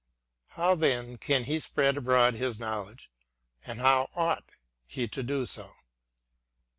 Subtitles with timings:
[0.57, 3.11] How then can he spread abroad his knowledge,
[3.67, 4.53] and how ought
[4.87, 5.73] he to do so?